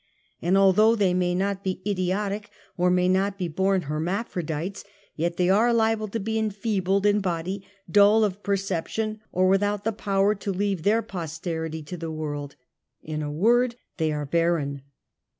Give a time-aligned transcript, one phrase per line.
[0.41, 4.83] And although they may not be idiotic, or may not be born her maphrodites,
[5.15, 9.91] yet they are liable to be enfeebled in body, dull of perception, or without the
[9.91, 12.55] power to leave their posterity to the world—
[13.13, 14.31] in a word they are 62 UNMASKED.
[14.31, 14.81] barren.